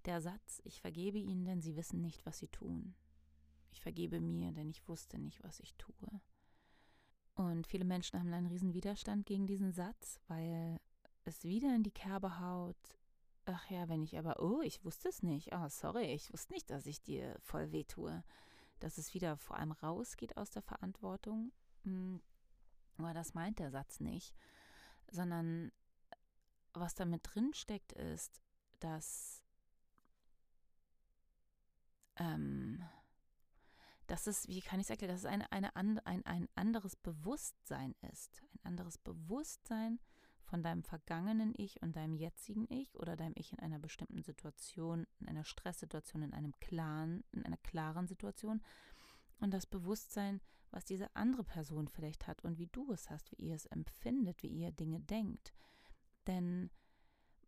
der 0.05 0.21
Satz, 0.21 0.61
ich 0.63 0.79
vergebe 0.79 1.17
ihnen, 1.17 1.43
denn 1.43 1.61
sie 1.61 1.75
wissen 1.75 1.99
nicht, 1.99 2.25
was 2.25 2.39
sie 2.39 2.47
tun. 2.47 2.95
Ich 3.73 3.81
vergebe 3.81 4.21
mir, 4.21 4.51
denn 4.51 4.69
ich 4.69 4.87
wusste 4.87 5.17
nicht, 5.17 5.43
was 5.43 5.59
ich 5.59 5.73
tue. 5.75 6.21
Und 7.33 7.65
viele 7.65 7.85
Menschen 7.85 8.19
haben 8.19 8.31
einen 8.31 8.45
riesen 8.45 8.75
Widerstand 8.75 9.25
gegen 9.25 9.47
diesen 9.47 9.71
Satz, 9.71 10.19
weil 10.27 10.79
es 11.25 11.43
wieder 11.43 11.73
in 11.75 11.81
die 11.81 11.91
Kerbe 11.91 12.39
haut. 12.39 12.77
Ach 13.45 13.67
ja, 13.71 13.89
wenn 13.89 14.03
ich 14.03 14.15
aber, 14.15 14.39
oh, 14.43 14.61
ich 14.61 14.85
wusste 14.85 15.09
es 15.09 15.23
nicht. 15.23 15.53
Oh, 15.53 15.67
sorry, 15.69 16.13
ich 16.13 16.31
wusste 16.31 16.53
nicht, 16.53 16.69
dass 16.69 16.85
ich 16.85 17.01
dir 17.01 17.35
voll 17.39 17.71
weh 17.71 17.83
tue. 17.83 18.23
Dass 18.79 18.99
es 18.99 19.15
wieder 19.15 19.37
vor 19.37 19.57
allem 19.57 19.71
rausgeht 19.71 20.37
aus 20.37 20.51
der 20.51 20.61
Verantwortung. 20.61 21.51
Hm, 21.83 22.21
aber 22.97 23.15
das 23.15 23.33
meint 23.33 23.57
der 23.57 23.71
Satz 23.71 23.99
nicht. 23.99 24.35
Sondern 25.09 25.71
was 26.73 26.93
damit 26.93 27.21
drin 27.23 27.55
steckt, 27.55 27.91
ist, 27.93 28.39
dass 28.79 29.43
ähm, 32.17 32.72
dass 34.13 34.27
es, 34.27 34.47
wie 34.47 34.61
kann 34.61 34.79
ich 34.79 34.85
es 34.85 34.89
erklären, 34.91 35.11
dass 35.11 35.21
es 35.21 35.25
eine, 35.25 35.51
eine, 35.51 35.75
ein, 35.75 36.23
ein 36.27 36.47
anderes 36.53 36.95
Bewusstsein 36.95 37.95
ist. 38.11 38.43
Ein 38.53 38.67
anderes 38.67 38.99
Bewusstsein 38.99 39.99
von 40.43 40.61
deinem 40.61 40.83
vergangenen 40.83 41.55
Ich 41.57 41.81
und 41.81 41.95
deinem 41.95 42.13
jetzigen 42.13 42.67
Ich 42.69 42.95
oder 42.99 43.15
deinem 43.15 43.33
Ich 43.35 43.53
in 43.53 43.59
einer 43.59 43.79
bestimmten 43.79 44.21
Situation, 44.21 45.07
in 45.19 45.29
einer 45.29 45.43
Stresssituation, 45.43 46.21
in 46.21 46.33
einem 46.35 46.53
klaren, 46.59 47.23
in 47.31 47.43
einer 47.43 47.57
klaren 47.57 48.05
Situation. 48.05 48.61
Und 49.39 49.51
das 49.51 49.65
Bewusstsein, 49.65 50.41
was 50.69 50.85
diese 50.85 51.15
andere 51.15 51.43
Person 51.43 51.87
vielleicht 51.87 52.27
hat 52.27 52.43
und 52.43 52.59
wie 52.59 52.67
du 52.67 52.91
es 52.91 53.09
hast, 53.09 53.31
wie 53.31 53.43
ihr 53.43 53.55
es 53.55 53.65
empfindet, 53.65 54.43
wie 54.43 54.49
ihr 54.49 54.69
Dinge 54.69 54.99
denkt. 54.99 55.55
Denn 56.27 56.69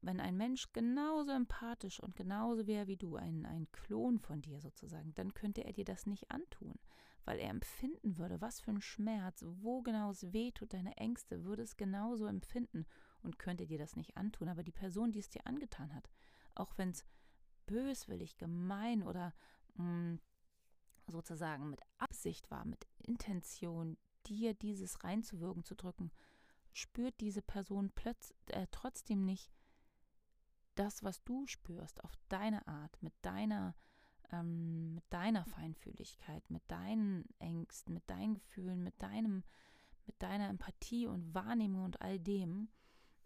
wenn 0.01 0.19
ein 0.19 0.37
Mensch 0.37 0.71
genauso 0.73 1.31
empathisch 1.31 1.99
und 1.99 2.15
genauso 2.15 2.67
wäre 2.67 2.87
wie 2.87 2.97
du, 2.97 3.15
ein, 3.15 3.45
ein 3.45 3.71
Klon 3.71 4.19
von 4.19 4.41
dir 4.41 4.59
sozusagen, 4.59 5.13
dann 5.15 5.33
könnte 5.33 5.63
er 5.63 5.73
dir 5.73 5.85
das 5.85 6.05
nicht 6.05 6.31
antun, 6.31 6.75
weil 7.23 7.39
er 7.39 7.49
empfinden 7.49 8.17
würde, 8.17 8.41
was 8.41 8.59
für 8.59 8.71
ein 8.71 8.81
Schmerz, 8.81 9.43
wo 9.45 9.81
genau 9.81 10.11
es 10.11 10.31
weh 10.33 10.51
tut, 10.51 10.73
deine 10.73 10.95
Ängste, 10.97 11.43
würde 11.43 11.63
es 11.63 11.77
genauso 11.77 12.25
empfinden 12.25 12.85
und 13.21 13.39
könnte 13.39 13.65
dir 13.65 13.77
das 13.77 13.95
nicht 13.95 14.17
antun. 14.17 14.49
Aber 14.49 14.63
die 14.63 14.71
Person, 14.71 15.11
die 15.11 15.19
es 15.19 15.29
dir 15.29 15.45
angetan 15.47 15.93
hat, 15.93 16.09
auch 16.53 16.77
wenn 16.77 16.89
es 16.89 17.05
böswillig, 17.65 18.37
gemein 18.37 19.03
oder 19.03 19.33
mh, 19.75 19.83
mm, 19.83 20.19
sozusagen 21.07 21.69
mit 21.69 21.81
Absicht 21.97 22.49
war, 22.49 22.65
mit 22.65 22.87
Intention, 22.99 23.97
dir 24.27 24.53
dieses 24.53 25.03
reinzuwirken, 25.03 25.63
zu 25.63 25.75
drücken, 25.75 26.11
spürt 26.73 27.19
diese 27.21 27.41
Person 27.41 27.91
plötzlich 27.93 28.35
äh, 28.47 28.67
trotzdem 28.71 29.23
nicht, 29.23 29.51
das, 30.75 31.03
was 31.03 31.23
du 31.23 31.47
spürst, 31.47 32.03
auf 32.03 32.15
deine 32.29 32.67
Art, 32.67 33.01
mit 33.01 33.13
deiner, 33.21 33.75
ähm, 34.31 34.95
mit 34.95 35.03
deiner 35.09 35.45
Feinfühligkeit, 35.45 36.49
mit 36.49 36.63
deinen 36.69 37.25
Ängsten, 37.39 37.93
mit 37.93 38.09
deinen 38.09 38.35
Gefühlen, 38.35 38.83
mit 38.83 39.01
deinem, 39.01 39.43
mit 40.05 40.21
deiner 40.21 40.49
Empathie 40.49 41.07
und 41.07 41.33
Wahrnehmung 41.33 41.83
und 41.83 42.01
all 42.01 42.19
dem. 42.19 42.69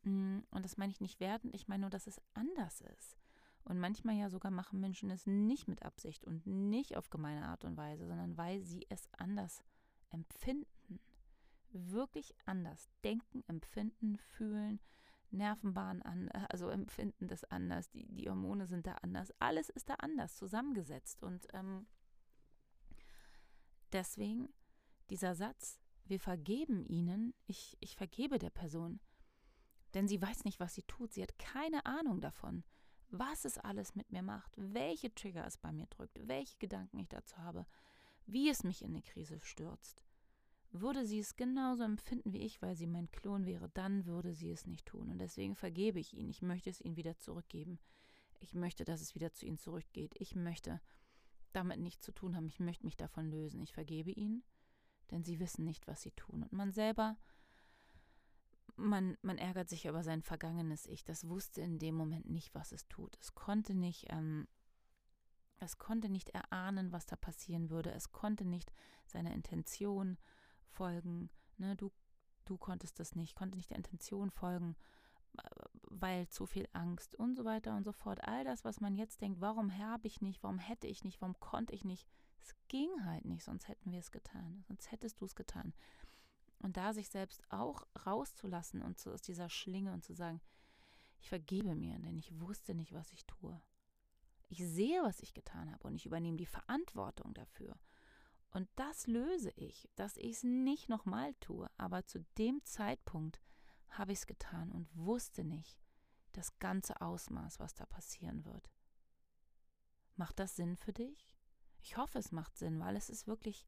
Mm, 0.04 0.40
und 0.52 0.64
das 0.64 0.78
meine 0.78 0.92
ich 0.92 1.02
nicht 1.02 1.20
wertend, 1.20 1.56
ich 1.56 1.68
meine 1.68 1.82
nur, 1.82 1.90
dass 1.90 2.08
es 2.08 2.22
anders 2.34 2.82
ist. 2.82 3.18
Und 3.64 3.80
manchmal 3.80 4.16
ja 4.16 4.30
sogar 4.30 4.52
machen 4.52 4.80
Menschen 4.80 5.12
es 5.12 5.28
nicht 5.28 5.68
mit 5.68 5.84
Absicht 5.84 6.26
und 6.26 6.48
nicht 6.48 6.98
auf 6.98 7.10
gemeine 7.10 7.46
Art 7.46 7.66
und 7.66 7.78
Weise, 7.78 8.08
sondern 8.08 8.38
weil 8.38 8.64
sie 8.64 8.86
es 8.90 9.08
anders 9.18 9.64
empfinden. 10.10 11.00
Wirklich 11.72 12.34
anders 12.46 12.90
denken, 13.04 13.44
empfinden, 13.48 14.18
fühlen, 14.18 14.80
Nervenbahnen 15.32 16.02
an, 16.02 16.28
äh, 16.30 16.46
also 16.50 16.70
empfinden 16.70 17.28
das 17.28 17.44
anders, 17.46 17.90
die, 17.92 18.08
die 18.08 18.30
Hormone 18.30 18.68
sind 18.68 18.88
da 18.88 18.94
anders, 19.02 19.32
alles 19.40 19.70
ist 19.70 19.90
da 19.90 19.96
anders 19.96 20.36
zusammengesetzt. 20.36 21.22
Und 21.24 21.48
ähm, 21.54 21.88
deswegen 23.92 24.50
dieser 25.10 25.36
Satz, 25.36 25.80
wir 26.06 26.20
vergeben 26.20 26.86
ihnen, 26.86 27.34
ich, 27.46 27.78
ich 27.80 27.96
vergebe 27.96 28.40
der 28.40 28.50
Person, 28.50 29.00
denn 29.94 30.08
sie 30.08 30.22
weiß 30.22 30.44
nicht, 30.44 30.60
was 30.60 30.76
sie 30.76 30.84
tut, 30.84 31.14
sie 31.14 31.24
hat 31.24 31.38
keine 31.40 31.86
Ahnung 31.86 32.22
davon, 32.22 32.64
was 33.10 33.46
es 33.46 33.58
alles 33.58 33.96
mit 33.96 34.12
mir 34.12 34.22
macht, 34.22 34.54
welche 34.56 35.14
Trigger 35.14 35.46
es 35.46 35.58
bei 35.58 35.72
mir 35.72 35.88
drückt, 35.88 36.20
welche 36.28 36.58
Gedanken 36.58 37.00
ich 37.00 37.10
dazu 37.10 37.38
habe, 37.38 37.66
wie 38.26 38.50
es 38.50 38.64
mich 38.64 38.84
in 38.84 38.92
eine 38.92 39.02
Krise 39.02 39.40
stürzt. 39.42 40.04
Würde 40.72 41.06
sie 41.06 41.20
es 41.20 41.36
genauso 41.36 41.84
empfinden 41.84 42.32
wie 42.32 42.44
ich, 42.44 42.62
weil 42.62 42.76
sie 42.76 42.86
mein 42.86 43.10
Klon 43.12 43.46
wäre, 43.46 43.70
dann 43.70 44.06
würde 44.06 44.34
sie 44.34 44.52
es 44.52 44.68
nicht 44.68 44.86
tun. 44.86 45.10
Und 45.10 45.18
deswegen 45.18 45.56
vergebe 45.56 46.00
ich 46.00 46.14
ihnen. 46.14 46.30
Ich 46.30 46.44
möchte 46.44 46.70
es 46.70 46.80
ihnen 46.80 46.96
wieder 46.96 47.18
zurückgeben. 47.18 47.80
Ich 48.40 48.54
möchte, 48.54 48.86
dass 48.86 49.02
es 49.02 49.16
wieder 49.16 49.34
zu 49.34 49.46
ihnen 49.46 49.58
zurückgeht. 49.58 50.14
Ich 50.20 50.36
möchte 50.36 50.80
damit 51.54 51.80
nichts 51.80 52.06
zu 52.06 52.12
tun 52.12 52.36
haben. 52.36 52.48
Ich 52.48 52.60
möchte 52.60 52.86
mich 52.86 52.98
davon 52.98 53.32
lösen. 53.32 53.62
Ich 53.62 53.74
vergebe 53.74 54.12
ihnen, 54.12 54.44
denn 55.10 55.24
sie 55.24 55.40
wissen 55.40 55.66
nicht, 55.66 55.88
was 55.88 56.04
sie 56.04 56.12
tun. 56.12 56.44
Und 56.44 56.54
man 56.54 56.72
selber, 56.72 57.18
man, 58.76 59.18
man 59.24 59.40
ärgert 59.40 59.70
sich 59.70 59.86
über 59.86 60.04
sein 60.04 60.22
vergangenes 60.22 60.86
Ich. 60.86 61.04
Das 61.04 61.28
wusste 61.28 61.62
in 61.62 61.80
dem 61.80 61.96
Moment 61.96 62.30
nicht, 62.30 62.54
was 62.54 62.72
es 62.72 62.88
tut. 62.88 63.18
Es 63.20 63.34
konnte 63.34 63.74
nicht, 63.74 64.06
ähm, 64.10 64.48
es 65.58 65.80
konnte 65.80 66.10
nicht 66.10 66.30
erahnen, 66.30 66.92
was 66.92 67.08
da 67.08 67.16
passieren 67.16 67.72
würde. 67.72 67.92
Es 67.92 68.12
konnte 68.12 68.46
nicht 68.46 68.72
seine 69.06 69.34
Intention 69.34 70.18
folgen. 70.70 71.30
Ne? 71.58 71.76
Du, 71.76 71.92
du 72.46 72.58
konntest 72.58 73.00
das 73.00 73.16
nicht, 73.16 73.36
konnte 73.36 73.58
nicht 73.58 73.70
der 73.70 73.78
Intention 73.78 74.32
folgen, 74.32 74.76
weil 75.84 76.28
zu 76.30 76.46
viel 76.46 76.68
Angst 76.74 77.16
und 77.16 77.36
so 77.36 77.46
weiter 77.46 77.76
und 77.76 77.84
so 77.84 77.92
fort. 77.92 78.24
All 78.24 78.44
das, 78.44 78.64
was 78.64 78.80
man 78.80 78.96
jetzt 78.96 79.22
denkt, 79.22 79.42
warum 79.42 79.78
habe 79.78 80.08
ich 80.08 80.22
nicht, 80.22 80.44
warum 80.44 80.60
hätte 80.60 80.88
ich 80.88 81.04
nicht, 81.04 81.22
warum 81.22 81.40
konnte 81.40 81.74
ich 81.74 81.84
nicht, 81.84 82.08
es 82.42 82.56
ging 82.68 82.90
halt 83.06 83.26
nicht, 83.26 83.44
sonst 83.44 83.68
hätten 83.68 83.92
wir 83.92 84.00
es 84.00 84.12
getan, 84.12 84.64
sonst 84.68 84.92
hättest 84.92 85.20
du 85.22 85.26
es 85.26 85.36
getan. 85.36 85.74
Und 86.60 86.78
da 86.78 86.94
sich 86.94 87.10
selbst 87.10 87.42
auch 87.52 87.84
rauszulassen 88.06 88.82
und 88.82 89.00
zu, 89.00 89.12
aus 89.12 89.22
dieser 89.22 89.50
Schlinge 89.50 89.94
und 89.94 90.04
zu 90.04 90.14
sagen, 90.14 90.42
ich 91.22 91.30
vergebe 91.30 91.76
mir, 91.76 91.98
denn 92.00 92.18
ich 92.18 92.40
wusste 92.40 92.74
nicht, 92.76 92.94
was 92.94 93.12
ich 93.12 93.26
tue. 93.26 93.62
Ich 94.50 94.66
sehe, 94.66 95.04
was 95.04 95.22
ich 95.22 95.34
getan 95.34 95.72
habe 95.72 95.88
und 95.88 95.96
ich 95.96 96.06
übernehme 96.06 96.38
die 96.38 96.46
Verantwortung 96.46 97.34
dafür. 97.34 97.78
Und 98.52 98.68
das 98.76 99.08
löse 99.08 99.52
ich, 99.52 99.90
dass 99.96 100.18
ich 100.18 100.38
es 100.38 100.44
nicht 100.44 100.90
nochmal 100.90 101.34
tue. 101.36 101.70
Aber 101.78 102.06
zu 102.06 102.20
dem 102.38 102.64
Zeitpunkt 102.64 103.42
habe 103.90 104.12
ich 104.12 104.20
es 104.20 104.28
getan 104.28 104.72
und 104.72 104.88
wusste 104.96 105.44
nicht 105.44 105.80
das 106.34 106.58
ganze 106.60 107.02
Ausmaß, 107.02 107.60
was 107.60 107.74
da 107.76 107.86
passieren 107.86 108.46
wird. 108.46 108.70
Macht 110.16 110.40
das 110.40 110.56
Sinn 110.56 110.76
für 110.78 110.94
dich? 110.94 111.36
Ich 111.82 111.98
hoffe, 111.98 112.20
es 112.20 112.32
macht 112.32 112.58
Sinn, 112.58 112.80
weil 112.80 112.96
es 112.96 113.10
ist 113.10 113.28
wirklich 113.28 113.66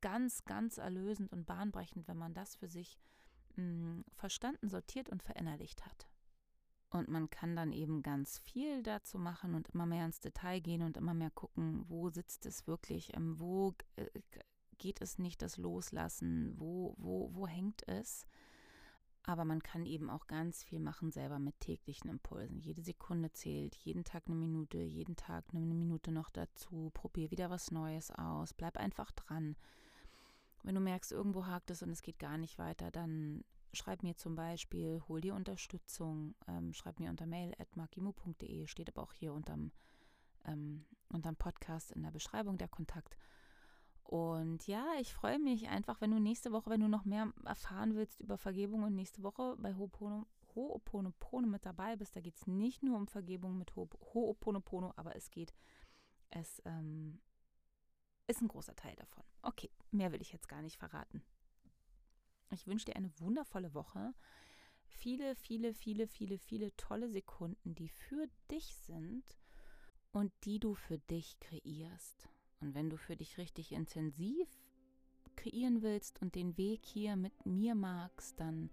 ganz, 0.00 0.44
ganz 0.44 0.78
erlösend 0.78 1.32
und 1.32 1.44
bahnbrechend, 1.44 2.06
wenn 2.06 2.16
man 2.16 2.34
das 2.34 2.54
für 2.56 2.68
sich 2.68 2.98
mh, 3.56 3.62
hm, 3.62 4.04
verstanden, 4.14 4.68
sortiert 4.68 5.08
und 5.08 5.22
verinnerlicht 5.22 5.84
hat. 5.84 6.08
Und 6.90 7.08
man 7.08 7.28
kann 7.28 7.54
dann 7.54 7.72
eben 7.72 8.02
ganz 8.02 8.38
viel 8.38 8.82
dazu 8.82 9.18
machen 9.18 9.54
und 9.54 9.68
immer 9.68 9.84
mehr 9.84 10.06
ins 10.06 10.20
Detail 10.20 10.60
gehen 10.60 10.82
und 10.82 10.96
immer 10.96 11.12
mehr 11.12 11.30
gucken, 11.30 11.84
wo 11.88 12.08
sitzt 12.08 12.46
es 12.46 12.66
wirklich, 12.66 13.14
ähm, 13.14 13.38
wo 13.38 13.74
äh, 13.96 14.06
geht 14.78 15.02
es 15.02 15.18
nicht 15.18 15.42
das 15.42 15.58
Loslassen, 15.58 16.54
wo, 16.56 16.94
wo, 16.96 17.30
wo 17.34 17.46
hängt 17.46 17.86
es. 17.86 18.24
Aber 19.24 19.44
man 19.44 19.62
kann 19.62 19.84
eben 19.84 20.08
auch 20.08 20.26
ganz 20.26 20.64
viel 20.64 20.80
machen 20.80 21.10
selber 21.10 21.38
mit 21.38 21.60
täglichen 21.60 22.08
Impulsen. 22.08 22.60
Jede 22.60 22.80
Sekunde 22.80 23.30
zählt, 23.32 23.74
jeden 23.74 24.04
Tag 24.04 24.22
eine 24.26 24.36
Minute, 24.36 24.78
jeden 24.78 25.16
Tag 25.16 25.44
eine 25.52 25.60
Minute 25.60 26.10
noch 26.12 26.30
dazu. 26.30 26.90
Probier 26.94 27.30
wieder 27.30 27.50
was 27.50 27.70
Neues 27.70 28.10
aus, 28.10 28.54
bleib 28.54 28.78
einfach 28.78 29.10
dran. 29.12 29.56
Wenn 30.62 30.74
du 30.74 30.80
merkst, 30.80 31.12
irgendwo 31.12 31.44
hakt 31.44 31.70
es 31.70 31.82
und 31.82 31.90
es 31.90 32.00
geht 32.00 32.18
gar 32.18 32.38
nicht 32.38 32.58
weiter, 32.58 32.90
dann 32.90 33.44
schreib 33.78 34.02
mir 34.02 34.16
zum 34.16 34.34
Beispiel, 34.34 35.02
hol 35.08 35.20
dir 35.20 35.34
Unterstützung, 35.34 36.34
ähm, 36.46 36.72
schreib 36.74 37.00
mir 37.00 37.10
unter 37.10 37.26
mail 37.26 37.54
at 37.58 37.76
makimu.de, 37.76 38.66
steht 38.66 38.88
aber 38.88 39.02
auch 39.02 39.12
hier 39.12 39.32
unterm, 39.32 39.72
ähm, 40.44 40.84
unterm 41.08 41.36
Podcast 41.36 41.92
in 41.92 42.02
der 42.02 42.10
Beschreibung 42.10 42.58
der 42.58 42.68
Kontakt. 42.68 43.16
Und 44.02 44.66
ja, 44.66 44.86
ich 45.00 45.12
freue 45.14 45.38
mich 45.38 45.68
einfach, 45.68 46.00
wenn 46.00 46.10
du 46.10 46.18
nächste 46.18 46.50
Woche, 46.50 46.70
wenn 46.70 46.80
du 46.80 46.88
noch 46.88 47.04
mehr 47.04 47.32
erfahren 47.44 47.94
willst 47.94 48.20
über 48.20 48.38
Vergebung 48.38 48.82
und 48.82 48.94
nächste 48.94 49.22
Woche 49.22 49.56
bei 49.58 49.72
Ho'opono, 49.74 50.26
Ho'oponopono 50.54 51.46
mit 51.46 51.66
dabei 51.66 51.96
bist. 51.96 52.16
Da 52.16 52.20
geht 52.20 52.36
es 52.36 52.46
nicht 52.46 52.82
nur 52.82 52.96
um 52.96 53.06
Vergebung 53.06 53.58
mit 53.58 53.72
Ho'oponopono, 53.72 54.92
aber 54.96 55.14
es 55.14 55.30
geht, 55.30 55.52
es 56.30 56.62
ähm, 56.64 57.20
ist 58.26 58.40
ein 58.40 58.48
großer 58.48 58.74
Teil 58.76 58.96
davon. 58.96 59.24
Okay, 59.42 59.70
mehr 59.90 60.10
will 60.10 60.22
ich 60.22 60.32
jetzt 60.32 60.48
gar 60.48 60.62
nicht 60.62 60.78
verraten. 60.78 61.22
Ich 62.50 62.66
wünsche 62.66 62.86
dir 62.86 62.96
eine 62.96 63.10
wundervolle 63.18 63.74
Woche. 63.74 64.14
Viele, 64.86 65.36
viele, 65.36 65.74
viele, 65.74 66.06
viele, 66.06 66.38
viele 66.38 66.74
tolle 66.76 67.10
Sekunden, 67.10 67.74
die 67.74 67.88
für 67.88 68.28
dich 68.50 68.74
sind 68.86 69.24
und 70.12 70.32
die 70.44 70.58
du 70.58 70.74
für 70.74 70.98
dich 70.98 71.38
kreierst. 71.40 72.28
Und 72.60 72.74
wenn 72.74 72.90
du 72.90 72.96
für 72.96 73.16
dich 73.16 73.38
richtig 73.38 73.72
intensiv 73.72 74.48
kreieren 75.36 75.82
willst 75.82 76.20
und 76.20 76.34
den 76.34 76.56
Weg 76.56 76.84
hier 76.84 77.16
mit 77.16 77.46
mir 77.46 77.74
magst, 77.74 78.40
dann 78.40 78.70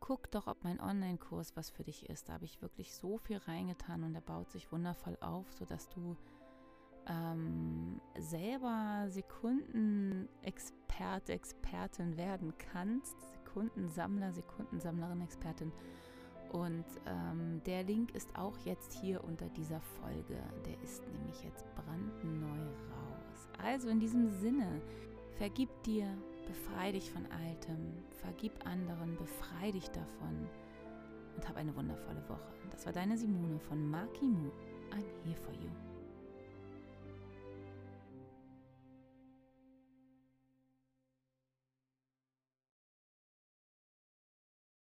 guck 0.00 0.30
doch, 0.30 0.46
ob 0.46 0.62
mein 0.64 0.80
Online-Kurs 0.80 1.56
was 1.56 1.70
für 1.70 1.84
dich 1.84 2.10
ist. 2.10 2.28
Da 2.28 2.34
habe 2.34 2.44
ich 2.44 2.60
wirklich 2.60 2.92
so 2.92 3.16
viel 3.16 3.38
reingetan 3.38 4.04
und 4.04 4.14
er 4.14 4.20
baut 4.20 4.50
sich 4.50 4.70
wundervoll 4.70 5.16
auf, 5.20 5.50
sodass 5.52 5.88
du 5.88 6.16
ähm, 7.08 8.00
selber 8.18 9.06
Sekundenexperte, 9.08 11.32
Expertin 11.32 12.16
werden 12.16 12.52
kannst. 12.58 13.16
Sekundensammler, 13.32 14.32
Sekundensammlerin, 14.32 15.22
Expertin. 15.22 15.72
Und 16.52 16.84
ähm, 17.06 17.60
der 17.66 17.82
Link 17.82 18.14
ist 18.14 18.36
auch 18.36 18.56
jetzt 18.58 18.92
hier 18.92 19.24
unter 19.24 19.48
dieser 19.50 19.80
Folge. 19.80 20.38
Der 20.64 20.80
ist 20.82 21.02
nämlich 21.12 21.42
jetzt 21.42 21.64
brandneu 21.74 22.68
raus. 22.90 23.48
Also 23.62 23.88
in 23.88 23.98
diesem 23.98 24.28
Sinne, 24.28 24.80
vergib 25.36 25.68
dir, 25.82 26.06
befrei 26.46 26.92
dich 26.92 27.10
von 27.10 27.26
Altem, 27.26 28.04
vergib 28.22 28.52
anderen, 28.64 29.16
befrei 29.16 29.72
dich 29.72 29.90
davon 29.90 30.48
und 31.34 31.48
hab 31.48 31.56
eine 31.56 31.74
wundervolle 31.74 32.22
Woche. 32.28 32.54
Das 32.70 32.86
war 32.86 32.92
deine 32.92 33.18
Simone 33.18 33.58
von 33.58 33.90
Markimu. 33.90 34.52
I'm 34.90 35.04
here 35.24 35.36
for 35.36 35.54
you. 35.54 35.70